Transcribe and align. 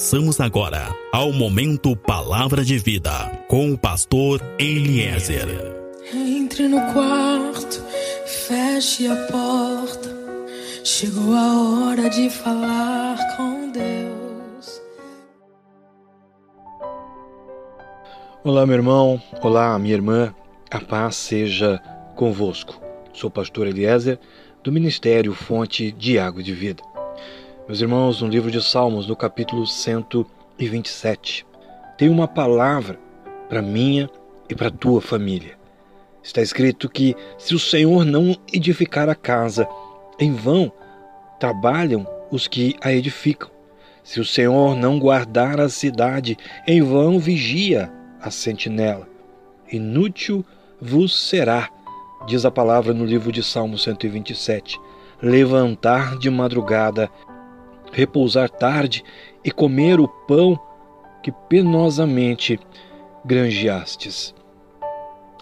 Passamos 0.00 0.40
agora 0.40 0.96
ao 1.12 1.30
momento 1.30 1.94
Palavra 1.94 2.64
de 2.64 2.78
Vida 2.78 3.12
com 3.46 3.70
o 3.70 3.76
pastor 3.76 4.40
Eliezer. 4.58 5.46
Entre 6.10 6.66
no 6.66 6.80
quarto, 6.94 7.84
feche 8.24 9.06
a 9.06 9.14
porta. 9.26 10.08
Chegou 10.82 11.34
a 11.34 11.88
hora 11.90 12.08
de 12.08 12.30
falar 12.30 13.18
com 13.36 13.70
Deus. 13.70 14.80
Olá, 18.42 18.64
meu 18.64 18.76
irmão. 18.76 19.22
Olá, 19.42 19.78
minha 19.78 19.94
irmã. 19.96 20.34
A 20.70 20.80
paz 20.80 21.16
seja 21.16 21.78
convosco. 22.16 22.80
Sou 23.12 23.28
o 23.28 23.30
pastor 23.30 23.66
Eliezer, 23.66 24.18
do 24.64 24.72
Ministério 24.72 25.34
Fonte 25.34 25.92
de 25.92 26.18
Água 26.18 26.42
de 26.42 26.54
Vida. 26.54 26.89
Meus 27.70 27.80
irmãos, 27.80 28.20
no 28.20 28.26
livro 28.26 28.50
de 28.50 28.60
Salmos, 28.60 29.06
no 29.06 29.14
capítulo 29.14 29.64
127, 29.64 31.46
tem 31.96 32.08
uma 32.08 32.26
palavra 32.26 32.98
para 33.48 33.62
minha 33.62 34.10
e 34.48 34.56
para 34.56 34.72
tua 34.72 35.00
família. 35.00 35.56
Está 36.20 36.42
escrito 36.42 36.88
que 36.88 37.14
se 37.38 37.54
o 37.54 37.60
Senhor 37.60 38.04
não 38.04 38.36
edificar 38.52 39.08
a 39.08 39.14
casa, 39.14 39.68
em 40.18 40.34
vão 40.34 40.72
trabalham 41.38 42.04
os 42.28 42.48
que 42.48 42.74
a 42.80 42.92
edificam. 42.92 43.48
Se 44.02 44.18
o 44.18 44.24
Senhor 44.24 44.74
não 44.74 44.98
guardar 44.98 45.60
a 45.60 45.68
cidade, 45.68 46.36
em 46.66 46.82
vão 46.82 47.20
vigia 47.20 47.88
a 48.20 48.32
sentinela. 48.32 49.06
Inútil 49.70 50.44
vos 50.82 51.16
será, 51.28 51.70
diz 52.26 52.44
a 52.44 52.50
palavra 52.50 52.92
no 52.92 53.04
livro 53.04 53.30
de 53.30 53.44
Salmo 53.44 53.78
127, 53.78 54.76
levantar 55.22 56.18
de 56.18 56.28
madrugada 56.28 57.08
repousar 57.92 58.48
tarde 58.48 59.04
e 59.44 59.50
comer 59.50 60.00
o 60.00 60.08
pão 60.08 60.58
que 61.22 61.32
penosamente 61.48 62.58
granjeastes. 63.24 64.34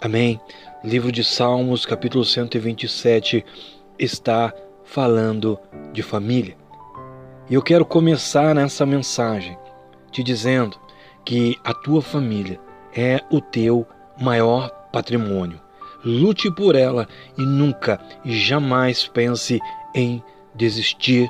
Amém. 0.01 0.41
Livro 0.85 1.11
de 1.11 1.25
Salmos, 1.25 1.85
capítulo 1.85 2.25
127, 2.25 3.45
está 3.99 4.53
falando 4.85 5.59
de 5.93 6.03
família. 6.03 6.57
E 7.51 7.55
eu 7.55 7.63
quero 7.63 7.85
começar 7.85 8.55
nessa 8.55 8.87
mensagem 8.87 9.57
te 10.11 10.23
dizendo 10.23 10.79
que 11.25 11.57
a 11.65 11.75
tua 11.75 12.01
família 12.01 12.61
é 12.95 13.21
o 13.31 13.41
teu 13.41 13.87
maior 14.21 14.71
patrimônio. 14.93 15.61
Lute 16.05 16.51
por 16.51 16.75
ela 16.75 17.09
e 17.37 17.43
nunca 17.43 18.01
e 18.25 18.33
jamais 18.33 19.07
pense 19.07 19.61
em 19.95 20.23
desistir 20.55 21.29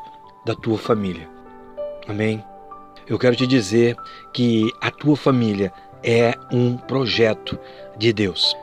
da 0.49 0.55
tua 0.55 0.79
família. 0.79 1.29
Amém? 2.09 2.43
Eu 3.07 3.19
quero 3.19 3.37
te 3.37 3.47
dizer 3.47 3.95
que 4.33 4.73
a 4.81 4.91
tua 4.91 5.15
família 5.15 5.71
é 6.03 6.33
um 6.51 6.75
projeto 6.75 7.59
de 7.99 8.15
Deus. 8.15 8.57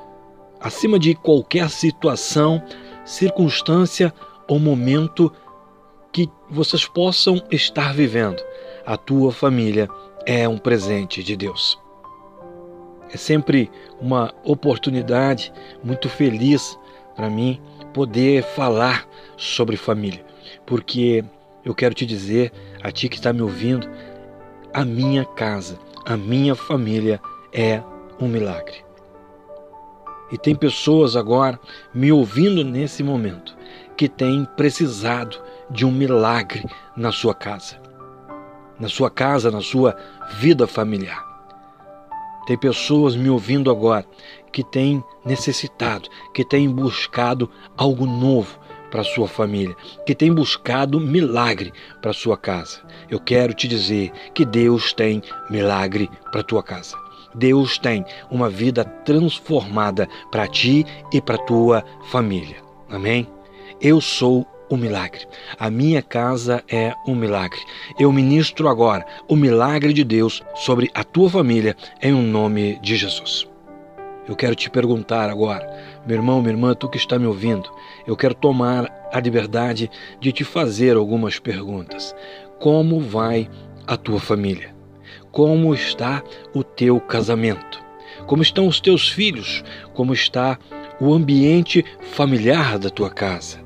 Acima 0.60 0.98
de 0.98 1.14
qualquer 1.14 1.70
situação, 1.70 2.60
circunstância 3.06 4.12
ou 4.48 4.58
momento 4.58 5.32
que 6.12 6.28
vocês 6.50 6.88
possam 6.88 7.40
estar 7.52 7.94
vivendo, 7.94 8.42
a 8.84 8.98
tua 8.98 9.32
família 9.32 9.88
é 10.26 10.50
um 10.50 10.58
presente 10.58 11.22
de 11.22 11.38
Deus. 11.38 11.80
É 13.12 13.18
sempre 13.18 13.70
uma 14.02 14.34
oportunidade 14.44 15.54
muito 15.84 16.10
feliz 16.10 16.80
para 17.16 17.30
mim 17.30 17.62
poder 17.94 18.42
falar 18.42 19.08
sobre 19.38 19.78
família, 19.78 20.26
porque 20.66 21.24
eu 21.66 21.74
quero 21.74 21.96
te 21.96 22.06
dizer, 22.06 22.54
a 22.84 22.92
ti 22.92 23.10
que 23.10 23.16
está 23.16 23.34
me 23.34 23.42
ouvindo, 23.42 23.90
a 24.72 24.86
minha 24.86 25.26
casa, 25.26 25.80
a 26.06 26.16
minha 26.16 26.54
família 26.54 27.20
é 27.52 27.82
um 28.20 28.28
milagre. 28.28 28.86
E 30.32 30.38
tem 30.38 30.56
pessoas 30.56 31.16
agora 31.16 31.60
me 31.94 32.12
ouvindo 32.12 32.64
nesse 32.64 33.02
momento 33.02 33.56
que 33.98 34.08
têm 34.08 34.46
precisado 34.56 35.42
de 35.70 35.86
um 35.86 35.92
milagre 35.92 36.64
na 36.96 37.12
sua 37.12 37.34
casa, 37.34 37.80
na 38.80 38.88
sua 38.88 39.10
casa, 39.10 39.50
na 39.50 39.62
sua 39.62 39.98
vida 40.38 40.68
familiar. 40.68 41.24
Tem 42.46 42.58
pessoas 42.58 43.16
me 43.16 43.30
ouvindo 43.30 43.72
agora 43.72 44.06
que 44.52 44.64
têm 44.64 45.04
necessitado, 45.26 46.10
que 46.34 46.46
têm 46.46 46.70
buscado 46.70 47.50
algo 47.76 48.06
novo, 48.06 48.60
para 48.92 49.04
sua 49.04 49.28
família, 49.28 49.76
que 50.06 50.16
tem 50.16 50.34
buscado 50.34 51.00
milagre 51.00 51.72
para 52.02 52.14
sua 52.14 52.38
casa. 52.38 52.80
Eu 53.10 53.20
quero 53.20 53.54
te 53.54 53.68
dizer 53.68 54.12
que 54.34 54.46
Deus 54.46 54.94
tem 54.94 55.22
milagre 55.50 56.10
para 56.32 56.44
tua 56.44 56.64
casa. 56.64 56.96
Deus 57.34 57.78
tem 57.78 58.06
uma 58.32 58.50
vida 58.50 58.86
transformada 58.86 60.08
para 60.32 60.48
ti 60.48 60.86
e 61.12 61.22
para 61.22 61.38
tua 61.38 61.84
família. 62.10 62.58
Amém? 62.90 63.28
Eu 63.82 64.00
sou 64.00 64.48
o 64.70 64.78
milagre. 64.78 65.28
A 65.60 65.70
minha 65.70 66.02
casa 66.02 66.64
é 66.68 66.94
um 67.08 67.16
milagre. 67.16 67.60
Eu 68.00 68.12
ministro 68.12 68.68
agora 68.68 69.06
o 69.28 69.36
milagre 69.36 69.94
de 69.94 70.04
Deus 70.04 70.42
sobre 70.56 70.90
a 70.94 71.04
tua 71.04 71.30
família 71.30 71.76
em 72.02 72.14
um 72.14 72.24
nome 72.24 72.80
de 72.82 72.96
Jesus. 72.96 73.48
Eu 74.28 74.36
quero 74.36 74.56
te 74.56 74.70
perguntar 74.72 75.30
agora, 75.30 75.95
meu 76.06 76.18
irmão, 76.18 76.42
minha 76.42 76.54
irmã, 76.54 76.74
tu 76.76 76.88
que 76.88 76.98
está 76.98 77.18
me 77.18 77.26
ouvindo, 77.26 77.70
eu 78.06 78.16
quero 78.16 78.36
tomar 78.36 79.10
a 79.12 79.20
liberdade 79.20 79.90
de 80.20 80.32
te 80.32 80.44
fazer 80.44 80.96
algumas 80.96 81.40
perguntas. 81.40 82.16
Como 82.60 83.00
vai 83.00 83.50
a 83.88 83.98
tua 83.98 84.20
família? 84.20 84.76
Como 85.32 85.74
está 85.74 86.24
o 86.54 86.64
teu 86.64 87.00
casamento? 87.00 87.84
Como 88.28 88.42
estão 88.42 88.68
os 88.68 88.80
teus 88.80 89.10
filhos? 89.10 89.64
Como 89.94 90.14
está 90.14 90.58
o 91.00 91.14
ambiente 91.14 91.84
familiar 92.00 92.78
da 92.78 92.90
tua 92.90 93.10
casa? 93.10 93.60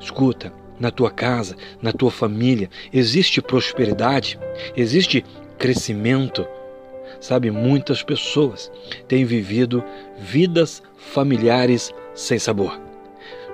Escuta, 0.00 0.52
na 0.80 0.90
tua 0.90 1.10
casa, 1.10 1.56
na 1.80 1.92
tua 1.92 2.10
família, 2.10 2.68
existe 2.92 3.40
prosperidade? 3.40 4.38
Existe 4.76 5.24
crescimento? 5.58 6.46
Sabe, 7.22 7.52
muitas 7.52 8.02
pessoas 8.02 8.68
têm 9.06 9.24
vivido 9.24 9.82
vidas 10.18 10.82
familiares 10.96 11.94
sem 12.16 12.36
sabor. 12.36 12.91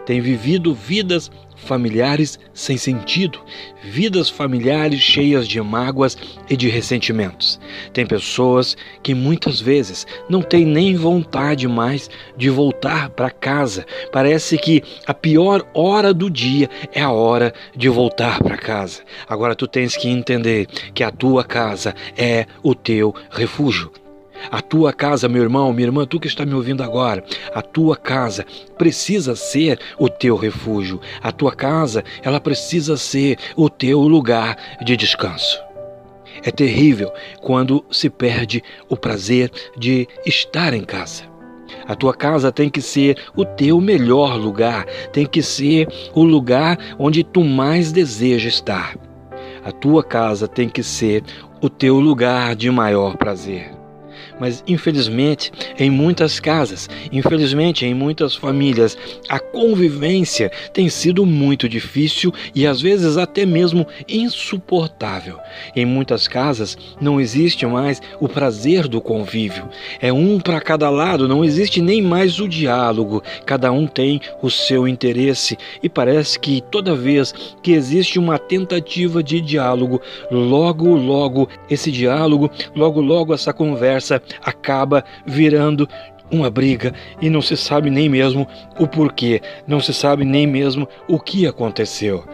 Têm 0.09 0.23
vivido 0.23 0.73
vidas 0.73 1.31
familiares 1.55 2.39
sem 2.55 2.79
sentido, 2.79 3.41
vidas 3.85 4.31
familiares 4.31 5.01
cheias 5.01 5.47
de 5.47 5.61
mágoas 5.61 6.17
e 6.49 6.57
de 6.57 6.67
ressentimentos. 6.67 7.61
Tem 7.93 8.07
pessoas 8.07 8.75
que 9.03 9.13
muitas 9.13 9.61
vezes 9.61 10.07
não 10.27 10.41
têm 10.41 10.65
nem 10.65 10.97
vontade 10.97 11.69
mais 11.69 12.09
de 12.39 12.49
voltar 12.49 13.11
para 13.11 13.31
casa. 13.31 13.85
Parece 14.11 14.57
que 14.57 14.83
a 15.07 15.13
pior 15.13 15.69
hora 15.75 16.15
do 16.15 16.31
dia 16.31 16.71
é 16.91 17.03
a 17.03 17.13
hora 17.13 17.53
de 17.77 17.91
voltar 17.91 18.43
para 18.43 18.57
casa. 18.57 19.03
Agora 19.29 19.55
tu 19.55 19.67
tens 19.69 19.95
que 19.95 20.09
entender 20.09 20.69
que 20.95 21.05
a 21.05 21.11
tua 21.11 21.45
casa 21.45 21.95
é 22.17 22.47
o 22.63 22.75
teu 22.75 23.15
refúgio. 23.31 23.93
A 24.51 24.63
tua 24.63 24.93
casa, 24.93 25.29
meu 25.29 25.43
irmão, 25.43 25.73
minha 25.73 25.89
irmã, 25.89 26.07
tu 26.07 26.19
que 26.19 26.29
está 26.29 26.47
me 26.47 26.55
ouvindo 26.55 26.83
agora, 26.83 27.25
a 27.55 27.61
tua 27.61 27.97
casa 27.97 28.47
precisa 28.77 29.35
ser 29.37 29.79
o 29.99 30.09
teu 30.09 30.37
refúgio. 30.37 31.01
A 31.23 31.33
tua 31.33 31.55
casa, 31.55 32.05
ela 32.23 32.41
precisa 32.41 32.97
ser 32.97 33.39
o 33.57 33.69
teu 33.69 34.01
lugar 34.01 34.57
de 34.85 34.97
descanso. 34.97 35.61
É 36.43 36.51
terrível 36.51 37.13
quando 37.41 37.85
se 37.91 38.09
perde 38.09 38.63
o 38.89 38.97
prazer 38.97 39.51
de 39.77 40.07
estar 40.25 40.73
em 40.73 40.85
casa. 40.85 41.25
A 41.87 41.95
tua 41.95 42.15
casa 42.15 42.53
tem 42.53 42.71
que 42.71 42.81
ser 42.81 43.17
o 43.37 43.45
teu 43.45 43.81
melhor 43.81 44.37
lugar, 44.37 44.87
tem 45.13 45.27
que 45.27 45.43
ser 45.43 45.89
o 46.15 46.23
lugar 46.23 46.79
onde 46.99 47.25
tu 47.25 47.43
mais 47.43 47.93
deseja 47.93 48.49
estar. 48.49 48.97
A 49.65 49.73
tua 49.73 50.03
casa 50.03 50.47
tem 50.47 50.69
que 50.69 50.83
ser 50.83 51.23
o 51.61 51.69
teu 51.69 51.99
lugar 51.99 52.55
de 52.55 52.71
maior 52.71 53.17
prazer. 53.17 53.78
Mas 54.41 54.63
infelizmente, 54.67 55.53
em 55.79 55.91
muitas 55.91 56.39
casas, 56.41 56.89
infelizmente 57.13 57.85
em 57.85 57.95
muitas 57.95 58.35
famílias, 58.35 58.97
a 59.29 59.39
convivência 59.39 60.51
tem 60.73 60.89
sido 60.89 61.25
muito 61.25 61.69
difícil 61.69 62.33
e 62.55 62.67
às 62.67 62.81
vezes 62.81 63.17
até 63.17 63.45
mesmo 63.45 63.87
insuportável. 64.09 65.39
Em 65.75 65.85
muitas 65.85 66.29
casas 66.29 66.77
não 67.01 67.21
existe 67.21 67.67
mais 67.67 68.01
o 68.21 68.29
prazer 68.29 68.87
do 68.89 69.01
convívio. 69.01 69.69
É 70.01 70.13
um 70.13 70.39
para 70.41 70.61
cada 70.61 70.91
lado, 70.91 71.29
não 71.29 71.45
existe 71.45 71.81
nem 71.81 72.03
mais 72.03 72.39
o 72.41 72.49
diálogo. 72.49 73.23
Cada 73.45 73.71
um 73.73 73.87
tem 73.87 74.21
o 74.43 74.51
seu 74.51 74.87
interesse 74.87 75.57
e 75.83 75.89
parece 75.89 76.39
que 76.39 76.61
toda 76.71 76.95
vez 76.95 77.33
que 77.63 77.73
existe 77.73 78.19
uma 78.19 78.39
tentativa 78.39 79.23
de 79.23 79.41
diálogo, 79.41 80.01
logo 80.31 80.95
logo 80.95 81.49
esse 81.71 81.91
diálogo, 81.91 82.51
logo 82.75 83.01
logo 83.01 83.35
essa 83.35 83.53
conversa 83.53 84.23
acaba 84.43 85.05
virando 85.27 85.89
uma 86.31 86.51
briga 86.51 86.93
e 87.21 87.31
não 87.31 87.41
se 87.41 87.57
sabe 87.57 87.91
nem 87.91 88.09
mesmo 88.09 88.47
o 88.79 88.87
porquê, 88.87 89.41
não 89.67 89.81
se 89.81 89.95
sabe 89.95 90.25
nem 90.25 90.47
mesmo 90.47 90.87
o 91.09 91.19
que 91.19 91.47
aconteceu. 91.47 92.25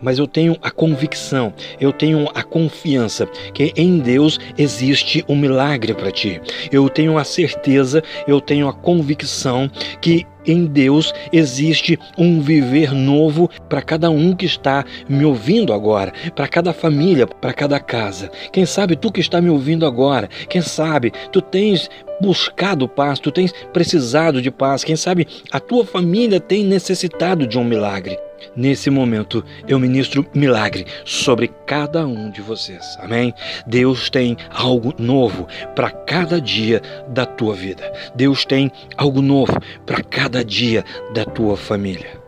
mas 0.00 0.18
eu 0.18 0.26
tenho 0.26 0.56
a 0.60 0.70
convicção, 0.70 1.54
eu 1.80 1.90
tenho 1.90 2.28
a 2.34 2.42
confiança 2.42 3.26
que 3.54 3.72
em 3.76 3.98
Deus 3.98 4.38
existe 4.58 5.24
um 5.26 5.34
milagre 5.34 5.94
para 5.94 6.10
ti. 6.10 6.38
Eu 6.70 6.88
tenho 6.90 7.16
a 7.16 7.24
certeza, 7.24 8.02
eu 8.28 8.38
tenho 8.38 8.68
a 8.68 8.74
convicção 8.74 9.70
que 10.00 10.26
em 10.46 10.66
Deus 10.66 11.12
existe 11.32 11.98
um 12.16 12.40
viver 12.40 12.92
novo 12.92 13.50
para 13.68 13.82
cada 13.82 14.10
um 14.10 14.34
que 14.34 14.46
está 14.46 14.84
me 15.08 15.24
ouvindo 15.24 15.72
agora, 15.72 16.12
para 16.34 16.48
cada 16.48 16.72
família, 16.72 17.26
para 17.26 17.52
cada 17.52 17.80
casa. 17.80 18.30
Quem 18.52 18.66
sabe 18.66 18.96
tu 18.96 19.10
que 19.10 19.20
está 19.20 19.40
me 19.40 19.50
ouvindo 19.50 19.86
agora, 19.86 20.28
quem 20.48 20.62
sabe 20.62 21.12
tu 21.32 21.40
tens 21.40 21.88
buscado 22.20 22.88
paz, 22.88 23.18
tu 23.18 23.30
tens 23.30 23.52
precisado 23.72 24.40
de 24.40 24.50
paz, 24.50 24.82
quem 24.82 24.96
sabe 24.96 25.26
a 25.50 25.60
tua 25.60 25.84
família 25.84 26.40
tem 26.40 26.64
necessitado 26.64 27.46
de 27.46 27.58
um 27.58 27.64
milagre. 27.64 28.18
Nesse 28.54 28.90
momento, 28.90 29.44
eu 29.68 29.78
ministro 29.78 30.26
milagre 30.34 30.86
sobre 31.04 31.48
cada 31.66 32.06
um 32.06 32.30
de 32.30 32.40
vocês. 32.40 32.96
Amém? 33.00 33.34
Deus 33.66 34.08
tem 34.08 34.36
algo 34.50 34.94
novo 34.98 35.46
para 35.74 35.90
cada 35.90 36.40
dia 36.40 36.80
da 37.08 37.26
tua 37.26 37.54
vida. 37.54 37.92
Deus 38.14 38.44
tem 38.44 38.70
algo 38.96 39.20
novo 39.20 39.58
para 39.84 40.02
cada 40.02 40.35
dia 40.44 40.84
da 41.12 41.24
tua 41.24 41.56
família. 41.56 42.20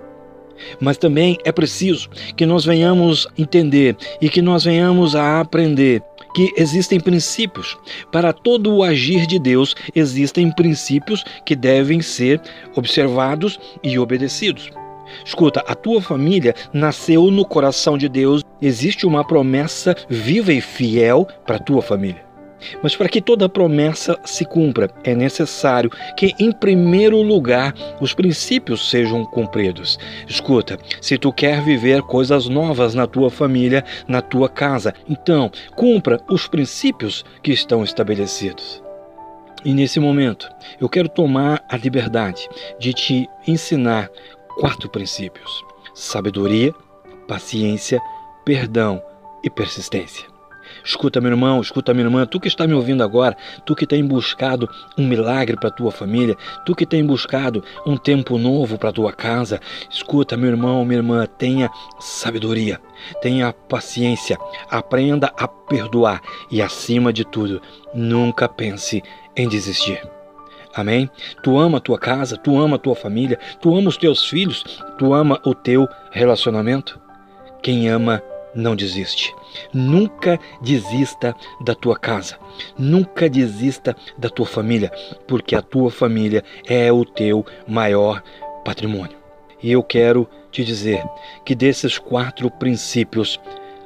Mas 0.80 0.96
também 0.96 1.38
é 1.44 1.52
preciso 1.52 2.08
que 2.36 2.44
nós 2.44 2.64
venhamos 2.64 3.28
entender 3.36 3.96
e 4.20 4.28
que 4.28 4.42
nós 4.42 4.64
venhamos 4.64 5.14
a 5.14 5.40
aprender 5.40 6.02
que 6.34 6.52
existem 6.56 7.00
princípios. 7.00 7.76
Para 8.12 8.32
todo 8.32 8.74
o 8.74 8.82
agir 8.82 9.26
de 9.26 9.38
Deus, 9.38 9.74
existem 9.94 10.50
princípios 10.50 11.24
que 11.44 11.56
devem 11.56 12.00
ser 12.00 12.40
observados 12.74 13.58
e 13.82 13.98
obedecidos. 13.98 14.70
Escuta, 15.24 15.64
a 15.66 15.74
tua 15.74 16.02
família 16.02 16.54
nasceu 16.72 17.30
no 17.30 17.44
coração 17.44 17.96
de 17.96 18.08
Deus. 18.08 18.42
Existe 18.60 19.06
uma 19.06 19.24
promessa 19.24 19.96
viva 20.08 20.52
e 20.52 20.60
fiel 20.60 21.26
para 21.46 21.56
a 21.56 21.60
tua 21.60 21.80
família. 21.80 22.27
Mas 22.82 22.96
para 22.96 23.08
que 23.08 23.20
toda 23.20 23.48
promessa 23.48 24.18
se 24.24 24.44
cumpra, 24.44 24.90
é 25.04 25.14
necessário 25.14 25.90
que, 26.16 26.34
em 26.38 26.52
primeiro 26.52 27.20
lugar, 27.22 27.74
os 28.00 28.14
princípios 28.14 28.90
sejam 28.90 29.24
cumpridos. 29.24 29.98
Escuta, 30.26 30.78
se 31.00 31.18
tu 31.18 31.32
quer 31.32 31.62
viver 31.62 32.02
coisas 32.02 32.48
novas 32.48 32.94
na 32.94 33.06
tua 33.06 33.30
família, 33.30 33.84
na 34.06 34.20
tua 34.20 34.48
casa, 34.48 34.94
então 35.08 35.50
cumpra 35.74 36.20
os 36.28 36.46
princípios 36.46 37.24
que 37.42 37.52
estão 37.52 37.82
estabelecidos. 37.82 38.82
E 39.64 39.74
nesse 39.74 39.98
momento, 39.98 40.48
eu 40.80 40.88
quero 40.88 41.08
tomar 41.08 41.64
a 41.68 41.76
liberdade 41.76 42.48
de 42.78 42.92
te 42.92 43.28
ensinar 43.46 44.08
quatro 44.60 44.88
princípios: 44.88 45.64
sabedoria, 45.94 46.72
paciência, 47.26 48.00
perdão 48.44 49.02
e 49.42 49.50
persistência. 49.50 50.37
Escuta, 50.88 51.20
meu 51.20 51.30
irmão, 51.30 51.60
escuta, 51.60 51.92
minha 51.92 52.06
irmã, 52.06 52.24
tu 52.24 52.40
que 52.40 52.48
está 52.48 52.66
me 52.66 52.72
ouvindo 52.72 53.04
agora, 53.04 53.36
tu 53.66 53.76
que 53.76 53.86
tem 53.86 54.02
buscado 54.02 54.66
um 54.96 55.06
milagre 55.06 55.54
para 55.54 55.70
tua 55.70 55.92
família, 55.92 56.34
tu 56.64 56.74
que 56.74 56.86
tem 56.86 57.04
buscado 57.04 57.62
um 57.84 57.94
tempo 57.94 58.38
novo 58.38 58.78
para 58.78 58.90
tua 58.90 59.12
casa, 59.12 59.60
escuta, 59.90 60.34
meu 60.34 60.48
irmão, 60.48 60.82
minha 60.86 61.00
irmã, 61.00 61.26
tenha 61.26 61.70
sabedoria, 62.00 62.80
tenha 63.20 63.52
paciência, 63.52 64.38
aprenda 64.70 65.30
a 65.36 65.46
perdoar 65.46 66.22
e, 66.50 66.62
acima 66.62 67.12
de 67.12 67.22
tudo, 67.22 67.60
nunca 67.92 68.48
pense 68.48 69.02
em 69.36 69.46
desistir. 69.46 70.00
Amém? 70.74 71.10
Tu 71.42 71.58
ama 71.58 71.76
a 71.76 71.82
tua 71.82 71.98
casa, 71.98 72.38
tu 72.38 72.58
ama 72.58 72.76
a 72.76 72.78
tua 72.78 72.94
família, 72.94 73.38
tu 73.60 73.76
ama 73.76 73.90
os 73.90 73.98
teus 73.98 74.24
filhos, 74.24 74.64
tu 74.96 75.12
ama 75.12 75.38
o 75.44 75.54
teu 75.54 75.86
relacionamento. 76.10 76.98
Quem 77.62 77.90
ama 77.90 78.22
não 78.54 78.74
desiste. 78.74 79.34
Nunca 79.72 80.38
desista 80.60 81.34
da 81.60 81.74
tua 81.74 81.96
casa. 81.96 82.36
Nunca 82.78 83.28
desista 83.28 83.96
da 84.16 84.28
tua 84.28 84.46
família, 84.46 84.90
porque 85.26 85.54
a 85.54 85.62
tua 85.62 85.90
família 85.90 86.42
é 86.66 86.90
o 86.92 87.04
teu 87.04 87.44
maior 87.66 88.22
patrimônio. 88.64 89.16
E 89.62 89.72
eu 89.72 89.82
quero 89.82 90.28
te 90.50 90.64
dizer 90.64 91.02
que 91.44 91.54
desses 91.54 91.98
quatro 91.98 92.50
princípios, 92.50 93.40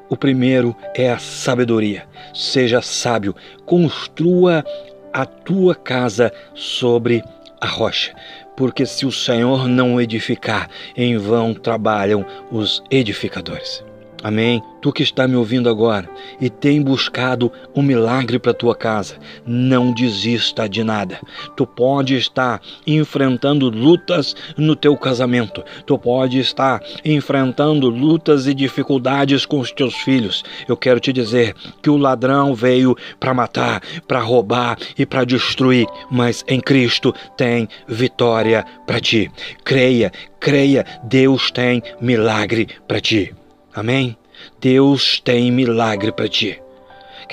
o 0.08 0.16
primeiro 0.16 0.76
é 0.94 1.10
a 1.10 1.18
sabedoria. 1.18 2.06
Seja 2.34 2.82
sábio, 2.82 3.34
construa 3.64 4.64
a 5.12 5.24
tua 5.24 5.74
casa 5.74 6.32
sobre 6.54 7.22
a 7.60 7.66
rocha. 7.66 8.14
Porque 8.56 8.84
se 8.84 9.06
o 9.06 9.12
Senhor 9.12 9.66
não 9.66 10.00
edificar, 10.00 10.68
em 10.94 11.16
vão 11.16 11.54
trabalham 11.54 12.24
os 12.50 12.82
edificadores. 12.90 13.82
Amém? 14.22 14.62
Tu 14.80 14.92
que 14.92 15.02
está 15.02 15.26
me 15.26 15.34
ouvindo 15.34 15.68
agora 15.68 16.08
e 16.40 16.48
tem 16.48 16.80
buscado 16.80 17.50
um 17.74 17.82
milagre 17.82 18.38
para 18.38 18.54
tua 18.54 18.74
casa, 18.74 19.16
não 19.44 19.92
desista 19.92 20.68
de 20.68 20.84
nada. 20.84 21.20
Tu 21.56 21.66
pode 21.66 22.14
estar 22.14 22.60
enfrentando 22.86 23.68
lutas 23.68 24.36
no 24.56 24.76
teu 24.76 24.96
casamento. 24.96 25.64
Tu 25.86 25.98
pode 25.98 26.38
estar 26.38 26.80
enfrentando 27.04 27.88
lutas 27.88 28.46
e 28.46 28.54
dificuldades 28.54 29.44
com 29.44 29.58
os 29.58 29.72
teus 29.72 29.94
filhos. 29.94 30.44
Eu 30.68 30.76
quero 30.76 31.00
te 31.00 31.12
dizer 31.12 31.54
que 31.82 31.90
o 31.90 31.96
ladrão 31.96 32.54
veio 32.54 32.96
para 33.18 33.34
matar, 33.34 33.82
para 34.06 34.20
roubar 34.20 34.78
e 34.96 35.04
para 35.04 35.24
destruir, 35.24 35.86
mas 36.10 36.44
em 36.46 36.60
Cristo 36.60 37.12
tem 37.36 37.68
vitória 37.88 38.64
para 38.86 39.00
ti. 39.00 39.30
Creia, 39.64 40.12
creia, 40.38 40.84
Deus 41.04 41.50
tem 41.50 41.82
milagre 42.00 42.68
para 42.86 43.00
ti. 43.00 43.34
Amém? 43.74 44.16
Deus 44.60 45.20
tem 45.20 45.50
milagre 45.50 46.12
para 46.12 46.28
ti. 46.28 46.60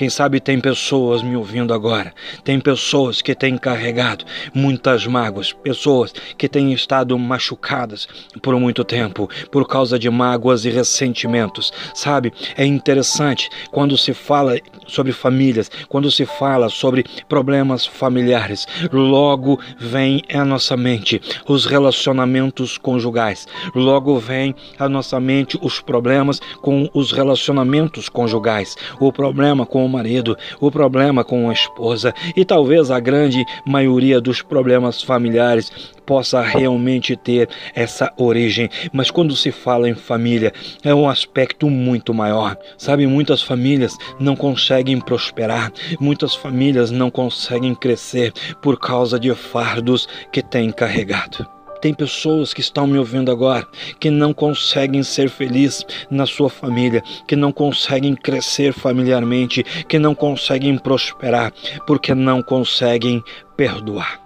Quem 0.00 0.08
sabe 0.08 0.40
tem 0.40 0.58
pessoas 0.58 1.22
me 1.22 1.36
ouvindo 1.36 1.74
agora, 1.74 2.14
tem 2.42 2.58
pessoas 2.58 3.20
que 3.20 3.34
têm 3.34 3.58
carregado 3.58 4.24
muitas 4.54 5.06
mágoas, 5.06 5.52
pessoas 5.52 6.14
que 6.38 6.48
têm 6.48 6.72
estado 6.72 7.18
machucadas 7.18 8.08
por 8.40 8.58
muito 8.58 8.82
tempo 8.82 9.28
por 9.52 9.68
causa 9.68 9.98
de 9.98 10.08
mágoas 10.08 10.64
e 10.64 10.70
ressentimentos. 10.70 11.70
Sabe, 11.92 12.32
é 12.56 12.64
interessante 12.64 13.50
quando 13.70 13.98
se 13.98 14.14
fala 14.14 14.58
sobre 14.86 15.12
famílias, 15.12 15.70
quando 15.86 16.10
se 16.10 16.24
fala 16.24 16.70
sobre 16.70 17.04
problemas 17.28 17.84
familiares, 17.84 18.66
logo 18.90 19.60
vem 19.78 20.22
à 20.32 20.46
nossa 20.46 20.78
mente 20.78 21.20
os 21.46 21.66
relacionamentos 21.66 22.78
conjugais, 22.78 23.46
logo 23.74 24.18
vem 24.18 24.54
à 24.78 24.88
nossa 24.88 25.20
mente 25.20 25.58
os 25.60 25.78
problemas 25.78 26.40
com 26.62 26.88
os 26.94 27.12
relacionamentos 27.12 28.08
conjugais, 28.08 28.78
o 28.98 29.12
problema 29.12 29.66
com 29.66 29.89
marido, 29.90 30.36
o 30.60 30.70
problema 30.70 31.22
com 31.22 31.50
a 31.50 31.52
esposa 31.52 32.14
e 32.34 32.44
talvez 32.44 32.90
a 32.90 32.98
grande 32.98 33.44
maioria 33.66 34.20
dos 34.20 34.40
problemas 34.40 35.02
familiares 35.02 35.70
possa 36.06 36.40
realmente 36.40 37.14
ter 37.16 37.48
essa 37.74 38.12
origem. 38.16 38.68
Mas 38.92 39.10
quando 39.10 39.36
se 39.36 39.52
fala 39.52 39.88
em 39.88 39.94
família, 39.94 40.52
é 40.82 40.94
um 40.94 41.08
aspecto 41.08 41.68
muito 41.68 42.14
maior. 42.14 42.56
Sabe, 42.78 43.06
muitas 43.06 43.42
famílias 43.42 43.96
não 44.18 44.34
conseguem 44.34 44.98
prosperar, 44.98 45.72
muitas 46.00 46.34
famílias 46.34 46.90
não 46.90 47.10
conseguem 47.10 47.74
crescer 47.74 48.32
por 48.62 48.78
causa 48.78 49.20
de 49.20 49.34
fardos 49.34 50.08
que 50.32 50.42
têm 50.42 50.72
carregado. 50.72 51.59
Tem 51.80 51.94
pessoas 51.94 52.52
que 52.52 52.60
estão 52.60 52.86
me 52.86 52.98
ouvindo 52.98 53.30
agora 53.30 53.66
que 53.98 54.10
não 54.10 54.34
conseguem 54.34 55.02
ser 55.02 55.30
felizes 55.30 55.84
na 56.10 56.26
sua 56.26 56.50
família, 56.50 57.02
que 57.26 57.34
não 57.34 57.52
conseguem 57.52 58.14
crescer 58.14 58.72
familiarmente, 58.72 59.62
que 59.88 59.98
não 59.98 60.14
conseguem 60.14 60.76
prosperar, 60.76 61.52
porque 61.86 62.14
não 62.14 62.42
conseguem 62.42 63.22
perdoar, 63.56 64.20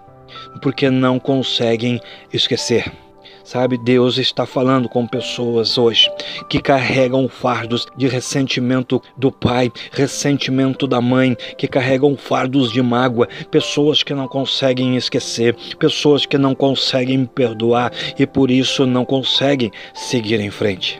porque 0.61 0.89
não 0.89 1.17
conseguem 1.17 1.99
esquecer. 2.33 3.04
Sabe, 3.45 3.77
Deus 3.77 4.17
está 4.17 4.43
falando 4.43 4.89
com 4.89 5.05
pessoas 5.05 5.77
hoje 5.77 6.09
que 6.49 6.59
carregam 6.59 7.29
fardos 7.29 7.85
de 7.95 8.07
ressentimento 8.07 8.99
do 9.15 9.31
pai, 9.31 9.71
ressentimento 9.91 10.87
da 10.87 10.99
mãe, 10.99 11.37
que 11.55 11.67
carregam 11.67 12.17
fardos 12.17 12.71
de 12.71 12.81
mágoa, 12.81 13.29
pessoas 13.51 14.01
que 14.01 14.15
não 14.15 14.27
conseguem 14.27 14.97
esquecer, 14.97 15.55
pessoas 15.77 16.25
que 16.25 16.39
não 16.39 16.55
conseguem 16.55 17.23
perdoar 17.23 17.93
e 18.17 18.25
por 18.25 18.49
isso 18.49 18.83
não 18.87 19.05
conseguem 19.05 19.71
seguir 19.93 20.39
em 20.39 20.49
frente. 20.49 20.99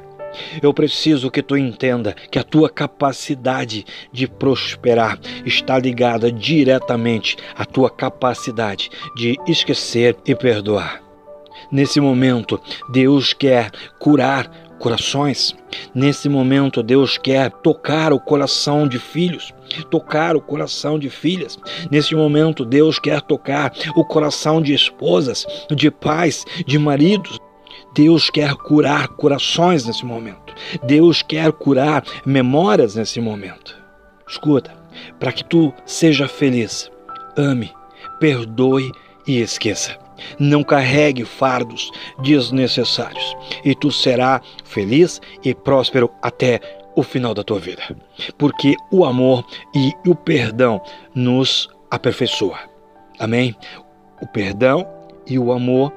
Eu 0.62 0.72
preciso 0.72 1.32
que 1.32 1.42
tu 1.42 1.58
entenda 1.58 2.14
que 2.30 2.38
a 2.38 2.44
tua 2.44 2.70
capacidade 2.70 3.84
de 4.12 4.28
prosperar 4.28 5.18
está 5.44 5.80
ligada 5.80 6.32
diretamente 6.32 7.38
à 7.58 7.66
tua 7.66 7.90
capacidade 7.90 8.92
de 9.16 9.36
esquecer 9.48 10.16
e 10.28 10.36
perdoar. 10.36 11.05
Nesse 11.76 12.00
momento, 12.00 12.58
Deus 12.88 13.34
quer 13.34 13.70
curar 14.00 14.50
corações. 14.80 15.54
Nesse 15.94 16.30
momento, 16.30 16.82
Deus 16.82 17.18
quer 17.18 17.52
tocar 17.52 18.14
o 18.14 18.20
coração 18.20 18.88
de 18.88 18.98
filhos, 18.98 19.54
tocar 19.92 20.38
o 20.38 20.42
coração 20.42 20.98
de 20.98 21.10
filhas. 21.10 21.60
Nesse 21.92 22.16
momento, 22.16 22.64
Deus 22.64 22.98
quer 22.98 23.20
tocar 23.20 23.74
o 23.94 24.06
coração 24.06 24.62
de 24.62 24.74
esposas, 24.74 25.46
de 25.70 25.92
pais, 25.92 26.46
de 26.66 26.80
maridos. 26.80 27.38
Deus 27.94 28.30
quer 28.30 28.54
curar 28.54 29.10
corações 29.10 29.86
nesse 29.86 30.06
momento. 30.06 30.56
Deus 30.82 31.22
quer 31.22 31.52
curar 31.52 32.06
memórias 32.26 32.96
nesse 32.96 33.20
momento. 33.20 33.76
Escuta, 34.26 34.72
para 35.20 35.34
que 35.34 35.44
tu 35.44 35.74
seja 35.86 36.26
feliz, 36.26 36.90
ame, 37.36 37.70
perdoe 38.18 38.90
e 39.28 39.42
esqueça. 39.42 40.05
Não 40.40 40.64
carregue 40.64 41.26
fardos 41.26 41.92
desnecessários 42.22 43.36
e 43.64 43.76
tu 43.76 43.92
será 43.92 44.42
feliz 44.64 45.22
e 45.44 45.54
próspero 45.54 46.10
até 46.22 46.60
o 46.96 47.04
final 47.04 47.34
da 47.34 47.44
tua 47.44 47.60
vida. 47.60 47.84
Porque 48.38 48.76
o 48.92 49.06
amor 49.06 49.46
e 49.74 49.94
o 50.08 50.16
perdão 50.16 50.82
nos 51.14 51.70
aperfeiçoa. 51.92 52.60
Amém? 53.20 53.56
O 54.22 54.28
perdão 54.28 54.88
e 55.28 55.38
o 55.38 55.52
amor 55.52 55.94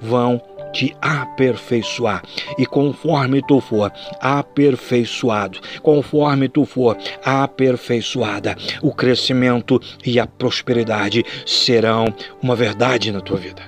vão 0.00 0.40
te 0.72 0.96
aperfeiçoar. 1.00 2.22
E 2.58 2.66
conforme 2.66 3.42
tu 3.42 3.60
for 3.60 3.92
aperfeiçoado, 4.20 5.60
conforme 5.82 6.48
tu 6.48 6.64
for 6.64 6.96
aperfeiçoada, 7.24 8.56
o 8.82 8.92
crescimento 8.92 9.80
e 10.04 10.18
a 10.18 10.26
prosperidade 10.26 11.24
serão 11.46 12.06
uma 12.42 12.56
verdade 12.56 13.12
na 13.12 13.20
tua 13.20 13.38
vida. 13.38 13.62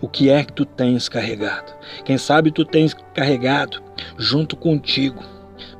O 0.00 0.08
que 0.08 0.28
é 0.28 0.44
que 0.44 0.52
tu 0.52 0.64
tens 0.64 1.08
carregado? 1.08 1.72
Quem 2.04 2.18
sabe 2.18 2.50
tu 2.50 2.64
tens 2.64 2.94
carregado 3.14 3.82
junto 4.18 4.54
contigo 4.54 5.35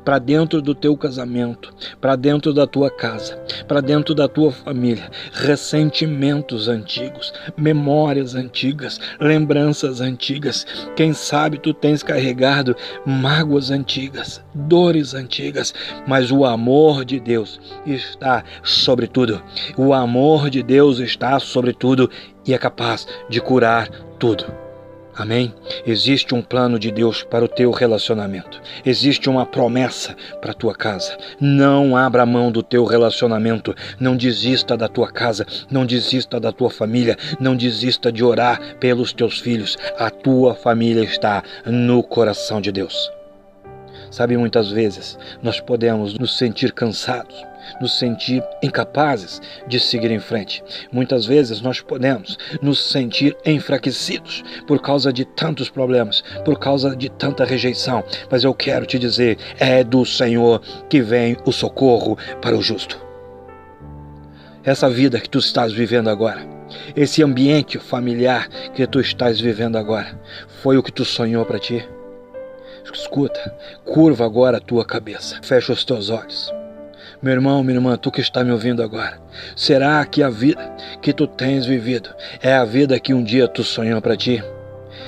para 0.07 0.21
dentro 0.21 0.63
do 0.63 0.73
teu 0.73 0.97
casamento, 0.97 1.75
para 2.01 2.15
dentro 2.15 2.55
da 2.55 2.65
tua 2.65 2.89
casa, 2.89 3.37
para 3.67 3.81
dentro 3.81 4.15
da 4.15 4.29
tua 4.29 4.53
família, 4.53 5.11
ressentimentos 5.33 6.69
antigos, 6.69 7.35
memórias 7.57 8.37
antigas, 8.37 9.01
lembranças 9.19 10.01
antigas. 10.01 10.65
Quem 10.95 11.13
sabe 11.13 11.59
tu 11.59 11.75
tens 11.75 12.05
carregado 12.05 12.77
mágoas 13.05 13.73
antigas, 13.73 14.41
dores 14.55 15.13
antigas, 15.13 15.75
mas 16.07 16.31
o 16.31 16.45
amor 16.45 17.05
de 17.05 17.19
Deus 17.19 17.61
está 17.85 18.45
sobre 18.63 19.09
tudo. 19.09 19.43
O 19.77 19.93
amor 19.93 20.49
de 20.49 20.63
Deus 20.63 21.01
está 21.01 21.41
sobre 21.41 21.73
tudo 21.73 22.09
e 22.47 22.55
é 22.55 22.59
capaz 22.59 23.09
de 23.29 23.41
curar 23.41 23.89
tudo. 24.21 24.66
Amém? 25.17 25.55
Existe 25.87 26.35
um 26.35 26.43
plano 26.43 26.79
de 26.79 26.91
Deus 26.91 27.23
para 27.23 27.43
o 27.43 27.49
teu 27.49 27.71
relacionamento. 27.71 28.61
Existe 28.85 29.31
uma 29.31 29.47
promessa 29.47 30.15
para 30.43 30.51
a 30.51 30.55
tua 30.55 30.75
casa. 30.75 31.17
Não 31.41 31.97
abra 31.97 32.27
mão 32.27 32.53
do 32.53 32.63
teu 32.63 32.85
relacionamento. 32.85 33.75
Não 33.99 34.15
desista 34.15 34.77
da 34.77 34.89
tua 34.89 35.11
casa. 35.11 35.47
Não 35.71 35.87
desista 35.87 36.39
da 36.39 36.53
tua 36.53 36.69
família. 36.69 37.17
Não 37.41 37.57
desista 37.57 38.13
de 38.13 38.23
orar 38.23 38.77
pelos 38.79 39.11
teus 39.11 39.41
filhos. 39.41 39.79
A 39.99 40.11
tua 40.11 40.55
família 40.55 41.03
está 41.03 41.43
no 41.65 42.03
coração 42.03 42.61
de 42.61 42.71
Deus. 42.71 43.11
Sabe, 44.11 44.37
muitas 44.37 44.71
vezes 44.71 45.19
nós 45.43 45.61
podemos 45.61 46.19
nos 46.19 46.37
sentir 46.37 46.73
cansados, 46.73 47.37
nos 47.81 47.99
sentir 47.99 48.43
incapazes 48.63 49.41
de 49.67 49.79
seguir 49.79 50.11
em 50.11 50.21
frente. 50.21 50.63
Muitas 50.93 51.27
vezes 51.27 51.61
nós 51.61 51.81
podemos 51.81 52.39
nos 52.63 52.91
sentir 52.91 53.37
enfraquecidos 53.45 54.43
por 54.67 54.81
causa 54.81 55.13
de 55.13 55.25
tantos 55.25 55.69
problemas, 55.69 56.23
por 56.45 56.59
causa 56.59 56.95
de 56.95 57.09
tanta 57.09 57.45
rejeição. 57.45 58.05
Mas 58.31 58.45
eu 58.45 58.55
quero 58.55 58.87
te 58.87 58.99
dizer: 58.99 59.39
é 59.59 59.83
do 59.83 60.05
Senhor 60.05 60.61
que 60.89 61.01
vem 61.01 61.37
o 61.45 61.53
socorro 61.53 62.19
para 62.41 62.57
o 62.57 62.63
justo. 62.63 63.05
Essa 64.65 64.91
vida 64.91 65.21
que 65.21 65.31
tu 65.31 65.39
estás 65.39 65.73
vivendo 65.73 66.11
agora, 66.11 66.41
esse 66.97 67.23
ambiente 67.23 67.79
familiar 67.79 68.49
que 68.75 68.85
tu 68.87 68.99
estás 68.99 69.41
vivendo 69.41 69.77
agora, 69.77 70.21
foi 70.61 70.77
o 70.77 70.83
que 70.83 70.91
tu 70.91 71.05
sonhou 71.05 71.45
para 71.45 71.61
ti? 71.61 71.87
Escuta, 72.93 73.55
curva 73.85 74.25
agora 74.25 74.57
a 74.57 74.61
tua 74.61 74.85
cabeça, 74.85 75.39
fecha 75.43 75.73
os 75.73 75.85
teus 75.85 76.11
olhos. 76.11 76.53
Meu 77.23 77.33
irmão, 77.33 77.63
minha 77.63 77.79
irmã, 77.79 77.97
tu 77.97 78.11
que 78.11 78.21
está 78.21 78.45
me 78.45 78.53
ouvindo 78.53 78.83
agora, 78.83 79.19
será 79.57 80.05
que 80.05 80.23
a 80.23 80.29
vida 80.29 80.61
que 81.01 81.15
tu 81.15 81.27
tens 81.27 81.65
vivido 81.65 82.11
é 82.43 82.53
a 82.53 82.65
vida 82.65 83.01
que 83.01 83.15
um 83.15 83.25
dia 83.25 83.49
tu 83.49 83.65
sonhou 83.65 84.03
para 84.03 84.17
ti? 84.17 84.43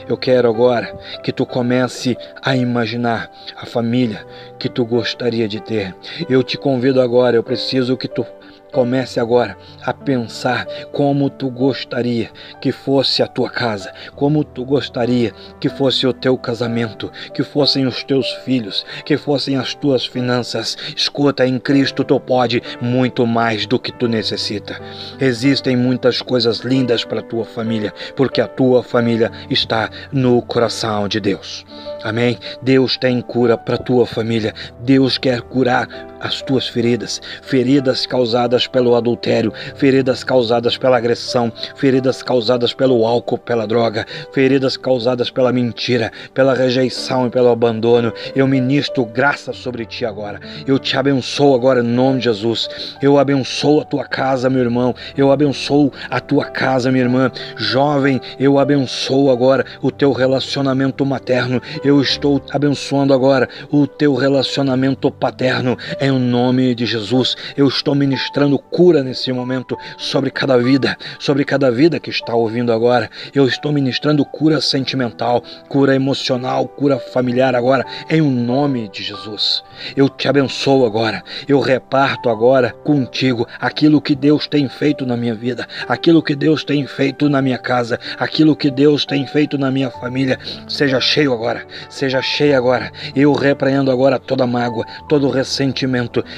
Eu 0.09 0.17
quero 0.17 0.49
agora 0.49 0.97
que 1.23 1.31
tu 1.31 1.45
comece 1.45 2.17
a 2.43 2.57
imaginar 2.57 3.31
a 3.55 3.67
família 3.67 4.25
que 4.59 4.71
tu 4.71 4.87
gostaria 4.87 5.47
de 5.47 5.61
ter. 5.61 5.95
Eu 6.31 6.43
te 6.43 6.57
convido 6.57 7.01
agora, 7.03 7.37
eu 7.37 7.43
preciso 7.43 7.97
que 7.97 8.09
tu 8.09 8.25
Comece 8.73 9.19
agora 9.19 9.57
a 9.83 9.95
pensar 9.95 10.67
como 10.93 11.31
tu 11.31 11.51
gostaria 11.51 12.31
que 12.61 12.71
fosse 12.71 13.23
a 13.23 13.27
tua 13.27 13.49
casa, 13.49 13.93
como 14.15 14.45
tu 14.45 14.65
gostaria 14.65 15.33
que 15.59 15.69
fosse 15.69 16.07
o 16.07 16.13
teu 16.13 16.37
casamento, 16.37 17.11
que 17.33 17.43
fossem 17.43 17.87
os 17.87 18.05
teus 18.05 18.31
filhos, 18.45 18.85
que 19.05 19.17
fossem 19.17 19.57
as 19.57 19.75
tuas 19.75 20.05
finanças. 20.05 20.77
Escuta, 20.95 21.47
em 21.47 21.59
Cristo 21.59 22.05
tu 22.05 22.21
pode 22.21 22.63
muito 22.81 23.27
mais 23.27 23.67
do 23.67 23.79
que 23.79 23.91
tu 23.93 24.07
necessita. 24.07 24.81
Existem 25.19 25.77
muitas 25.77 26.21
coisas 26.21 26.59
lindas 26.59 27.05
para 27.05 27.21
a 27.21 27.25
tua 27.25 27.45
família, 27.45 27.93
porque 28.15 28.41
a 28.41 28.47
tua 28.47 28.83
família 28.83 29.33
está 29.49 29.89
no 30.13 30.43
coração 30.43 31.09
de 31.09 31.21
Deus. 31.21 31.65
Amém? 32.03 32.39
Deus 32.63 32.97
tem 32.97 33.21
cura 33.21 33.57
para 33.57 33.75
a 33.75 33.79
tua 33.79 34.07
família. 34.07 34.55
Deus 34.81 35.19
quer 35.19 35.41
curar 35.41 35.89
as 36.21 36.43
tuas 36.43 36.69
feridas, 36.69 37.21
feridas 37.43 38.07
causadas 38.07 38.67
pelo 38.67 38.95
adultério, 38.95 39.53
feridas 39.77 40.25
causadas 40.25 40.77
pela 40.77 40.97
agressão, 40.97 41.53
feridas 41.77 42.23
causadas 42.23 42.73
pelo 42.73 43.07
álcool, 43.07 43.39
pela 43.39 43.67
droga, 43.67 44.07
feridas 44.33 44.77
causadas 44.77 45.31
pela 45.31 45.53
mentira, 45.53 46.11
pela 46.35 46.55
rejeição 46.55 47.27
e 47.27 47.31
pelo 47.31 47.49
abandono. 47.49 48.13
Eu 48.35 48.47
ministro 48.47 49.05
graça 49.05 49.53
sobre 49.53 49.85
ti 49.85 50.05
agora. 50.05 50.41
Eu 50.67 50.79
te 50.79 50.97
abençoo 50.97 51.55
agora 51.55 51.81
em 51.81 51.87
nome 51.87 52.19
de 52.19 52.25
Jesus. 52.25 52.69
Eu 53.01 53.19
abençoo 53.19 53.81
a 53.81 53.85
tua 53.85 54.05
casa, 54.05 54.51
meu 54.51 54.61
irmão. 54.61 54.95
Eu 55.17 55.31
abençoo 55.31 55.93
a 56.11 56.21
tua 56.21 56.45
casa, 56.47 56.91
minha 56.91 57.05
irmã. 57.05 57.31
Jovem, 57.57 58.21
eu 58.39 58.59
abençoo 58.59 59.31
agora 59.31 59.65
o 59.83 59.91
teu 59.91 60.13
relacionamento 60.13 61.05
materno. 61.05 61.61
Eu 61.85 62.01
estou 62.01 62.43
abençoando 62.51 63.13
agora 63.15 63.49
o 63.71 63.87
teu 63.87 64.15
relacionamento 64.15 65.11
paterno. 65.11 65.77
Em 66.01 66.08
nome 66.17 66.77
de 66.77 66.87
Jesus, 66.87 67.37
eu 67.57 67.67
estou 67.67 67.93
ministrando 67.93 68.57
cura 68.57 69.03
nesse 69.03 69.33
momento 69.33 69.77
sobre 69.97 70.31
cada 70.31 70.57
vida, 70.57 70.97
sobre 71.19 71.45
cada 71.45 71.73
vida 71.73 71.99
que 71.99 72.09
está 72.09 72.33
ouvindo 72.33 72.73
agora. 72.73 73.11
Eu 73.35 73.49
estou 73.49 73.73
ministrando 73.73 74.25
cura 74.25 74.61
sentimental, 74.61 75.43
cura 75.69 75.97
emocional, 75.97 76.69
cura 76.69 77.01
familiar 77.01 77.57
agora, 77.57 77.85
em 78.09 78.21
nome 78.21 78.89
de 78.89 79.03
Jesus. 79.03 79.65
Eu 79.97 80.09
te 80.09 80.29
abençoo 80.29 80.87
agora. 80.87 81.25
Eu 81.49 81.59
reparto 81.59 82.31
agora 82.31 82.71
contigo 82.71 83.45
aquilo 83.61 84.01
que 84.01 84.15
Deus 84.15 84.47
tem 84.47 84.69
feito 84.69 85.05
na 85.05 85.17
minha 85.17 85.35
vida, 85.35 85.67
aquilo 85.89 86.23
que 86.23 86.37
Deus 86.37 86.63
tem 86.63 86.87
feito 86.87 87.29
na 87.29 87.43
minha 87.43 87.59
casa, 87.59 87.99
aquilo 88.19 88.55
que 88.55 88.71
Deus 88.71 89.05
tem 89.05 89.27
feito 89.27 89.59
na 89.59 89.71
minha 89.71 89.91
família. 89.91 90.39
Seja 90.69 91.01
cheio 91.01 91.33
agora, 91.33 91.67
seja 91.89 92.23
cheio 92.23 92.57
agora. 92.57 92.93
Eu 93.17 93.33
repreendo 93.33 93.91
agora 93.91 94.19
toda 94.19 94.47
mágoa, 94.47 94.87
todo 95.09 95.29
ressentimento. 95.29 95.89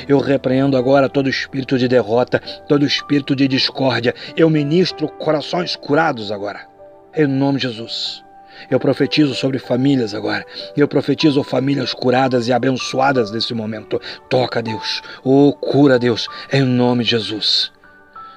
Eu 0.08 0.18
repreendo 0.18 0.76
agora 0.76 1.08
todo 1.08 1.28
espírito 1.28 1.78
de 1.78 1.88
derrota, 1.88 2.40
todo 2.68 2.86
espírito 2.86 3.34
de 3.34 3.46
discórdia. 3.46 4.14
Eu 4.36 4.48
ministro 4.48 5.08
corações 5.08 5.76
curados 5.76 6.30
agora. 6.30 6.66
Em 7.14 7.26
nome 7.26 7.58
de 7.58 7.68
Jesus. 7.68 8.22
Eu 8.70 8.78
profetizo 8.78 9.34
sobre 9.34 9.58
famílias 9.58 10.14
agora. 10.14 10.44
Eu 10.76 10.86
profetizo 10.86 11.42
famílias 11.42 11.94
curadas 11.94 12.48
e 12.48 12.52
abençoadas 12.52 13.30
nesse 13.30 13.54
momento. 13.54 14.00
Toca, 14.28 14.62
Deus. 14.62 15.02
Oh, 15.24 15.52
cura, 15.52 15.98
Deus. 15.98 16.28
Em 16.52 16.62
nome 16.62 17.04
de 17.04 17.10
Jesus. 17.10 17.72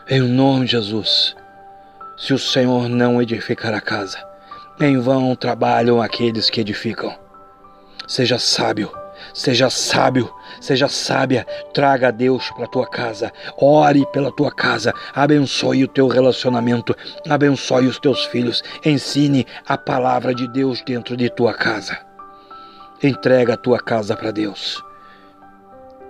Em 0.09 0.21
nome 0.21 0.65
de 0.65 0.71
Jesus. 0.73 1.35
Se 2.17 2.33
o 2.33 2.39
Senhor 2.39 2.87
não 2.87 3.21
edificar 3.21 3.73
a 3.73 3.81
casa, 3.81 4.17
em 4.79 4.99
vão 4.99 5.35
trabalham 5.35 6.01
aqueles 6.01 6.49
que 6.49 6.61
edificam. 6.61 7.17
Seja 8.07 8.37
sábio 8.37 9.02
Seja 9.33 9.69
sábio, 9.69 10.33
seja 10.59 10.87
sábia, 10.87 11.45
traga 11.73 12.07
a 12.07 12.11
Deus 12.11 12.49
para 12.51 12.67
tua 12.67 12.87
casa, 12.87 13.31
ore 13.57 14.05
pela 14.11 14.31
tua 14.31 14.51
casa, 14.51 14.93
abençoe 15.13 15.83
o 15.83 15.87
teu 15.87 16.07
relacionamento, 16.07 16.95
abençoe 17.29 17.87
os 17.87 17.99
teus 17.99 18.25
filhos, 18.25 18.63
ensine 18.85 19.45
a 19.67 19.77
palavra 19.77 20.33
de 20.33 20.47
Deus 20.47 20.81
dentro 20.85 21.15
de 21.15 21.29
tua 21.29 21.53
casa. 21.53 21.97
Entrega 23.01 23.53
a 23.53 23.57
tua 23.57 23.79
casa 23.79 24.15
para 24.15 24.31
Deus. 24.31 24.83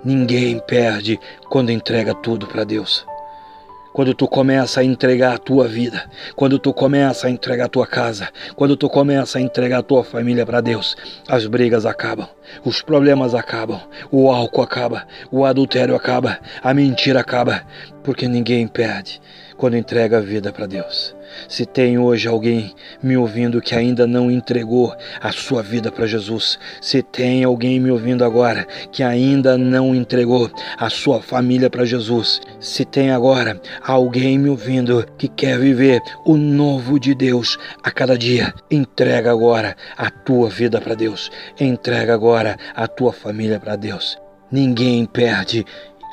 Ninguém 0.03 0.59
perde 0.59 1.19
quando 1.49 1.71
entrega 1.71 2.13
tudo 2.13 2.45
para 2.45 2.63
Deus. 2.63 3.05
Quando 3.93 4.13
tu 4.15 4.27
começa 4.27 4.81
a 4.81 4.83
entregar 4.83 5.35
a 5.35 5.37
tua 5.37 5.67
vida, 5.67 6.09
quando 6.35 6.57
tu 6.57 6.73
começa 6.73 7.27
a 7.27 7.29
entregar 7.29 7.65
a 7.65 7.69
tua 7.69 7.85
casa, 7.85 8.29
quando 8.55 8.75
tu 8.75 8.89
começa 8.89 9.37
a 9.37 9.41
entregar 9.41 9.79
a 9.79 9.83
tua 9.83 10.03
família 10.03 10.45
para 10.45 10.61
Deus, 10.61 10.97
as 11.27 11.45
brigas 11.45 11.85
acabam, 11.85 12.27
os 12.65 12.81
problemas 12.81 13.35
acabam, 13.35 13.79
o 14.11 14.31
álcool 14.31 14.63
acaba, 14.63 15.05
o 15.31 15.45
adultério 15.45 15.95
acaba, 15.95 16.39
a 16.63 16.73
mentira 16.73 17.19
acaba, 17.19 17.61
porque 18.03 18.27
ninguém 18.27 18.67
perde 18.67 19.21
quando 19.57 19.77
entrega 19.77 20.17
a 20.17 20.21
vida 20.21 20.51
para 20.51 20.67
Deus. 20.67 21.15
Se 21.47 21.65
tem 21.65 21.97
hoje 21.97 22.27
alguém 22.27 22.73
me 23.01 23.17
ouvindo 23.17 23.61
que 23.61 23.75
ainda 23.75 24.05
não 24.05 24.29
entregou 24.29 24.95
a 25.19 25.31
sua 25.31 25.61
vida 25.61 25.91
para 25.91 26.05
Jesus, 26.05 26.59
se 26.81 27.01
tem 27.01 27.43
alguém 27.43 27.79
me 27.79 27.91
ouvindo 27.91 28.23
agora 28.23 28.65
que 28.91 29.03
ainda 29.03 29.57
não 29.57 29.95
entregou 29.95 30.49
a 30.77 30.89
sua 30.89 31.21
família 31.21 31.69
para 31.69 31.85
Jesus, 31.85 32.41
se 32.59 32.85
tem 32.85 33.11
agora 33.11 33.59
alguém 33.81 34.37
me 34.37 34.49
ouvindo 34.49 35.05
que 35.17 35.27
quer 35.27 35.59
viver 35.59 36.01
o 36.25 36.37
novo 36.37 36.99
de 36.99 37.15
Deus 37.15 37.57
a 37.83 37.91
cada 37.91 38.17
dia, 38.17 38.53
entrega 38.69 39.31
agora 39.31 39.75
a 39.97 40.09
tua 40.09 40.49
vida 40.49 40.79
para 40.79 40.95
Deus, 40.95 41.31
entrega 41.59 42.13
agora 42.13 42.57
a 42.75 42.87
tua 42.87 43.11
família 43.11 43.59
para 43.59 43.75
Deus. 43.75 44.17
Ninguém 44.51 45.05
perde 45.05 45.65